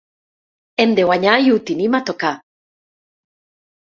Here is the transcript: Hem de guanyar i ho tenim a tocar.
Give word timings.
Hem 0.83 0.95
de 0.99 1.03
guanyar 1.09 1.35
i 1.43 1.51
ho 1.55 1.59
tenim 1.71 1.97
a 1.97 1.99
tocar. 2.07 2.31